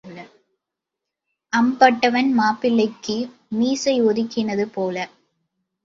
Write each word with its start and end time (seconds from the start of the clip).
அம்பட்டன் 1.53 2.33
மாப்பிள்ளைக்கு 2.33 3.17
மீசை 3.49 4.01
ஒதுக்கினது 4.01 4.65
போல. 4.65 5.07